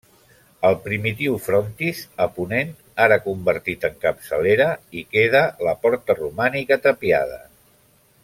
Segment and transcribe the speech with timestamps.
[0.67, 2.71] Al primitiu frontis, a ponent,
[3.07, 7.39] ara convertit en capçalera, hi queda la porta romànica tapiada.